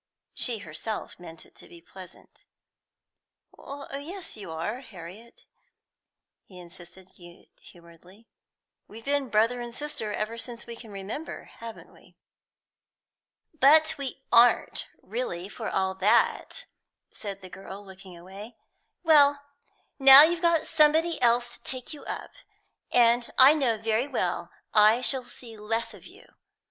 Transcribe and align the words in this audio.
She 0.33 0.57
herself 0.57 1.19
meant 1.19 1.45
it 1.45 1.53
to 1.57 1.67
be 1.67 1.79
pleasant. 1.79 2.47
"Oh 3.55 3.95
yes, 3.95 4.35
you 4.35 4.49
are, 4.49 4.79
Harriet," 4.79 5.45
he 6.43 6.57
insisted 6.57 7.11
good 7.15 7.49
humouredly. 7.61 8.27
"We've 8.87 9.05
been 9.05 9.29
brother 9.29 9.61
and 9.61 9.71
sister 9.75 10.11
ever 10.11 10.39
since 10.39 10.65
we 10.65 10.75
can 10.75 10.89
remember, 10.89 11.43
haven't 11.59 11.93
we?" 11.93 12.17
"But 13.53 13.95
we 13.99 14.23
aren't 14.31 14.87
really, 15.03 15.47
for 15.47 15.69
all 15.69 15.93
that," 15.93 16.65
said 17.13 17.43
the 17.43 17.49
girl, 17.51 17.85
looking 17.85 18.17
away. 18.17 18.57
"Well, 19.03 19.43
now 19.99 20.23
you've 20.23 20.41
got 20.41 20.63
somebody 20.65 21.21
else 21.21 21.59
to 21.59 21.63
take 21.63 21.93
you 21.93 22.05
up, 22.05 22.31
I 22.91 23.53
know 23.53 23.77
very 23.77 24.07
well 24.07 24.49
I 24.73 25.01
shall 25.01 25.25
see 25.25 25.55
less 25.57 25.93
of 25.93 26.07
you. 26.07 26.25